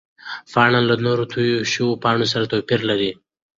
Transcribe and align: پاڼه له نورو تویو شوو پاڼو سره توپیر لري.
پاڼه 0.51 0.79
له 0.89 0.95
نورو 1.05 1.23
تویو 1.31 1.59
شوو 1.71 1.99
پاڼو 2.03 2.25
سره 2.33 2.49
توپیر 2.51 2.81
لري. 2.89 3.11